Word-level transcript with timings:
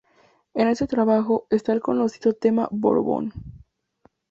En 0.55 0.67
este 0.67 0.87
trabajo 0.87 1.45
está 1.51 1.73
el 1.73 1.79
conocido 1.81 2.33
tema 2.33 2.67
Bourbon. 2.71 3.31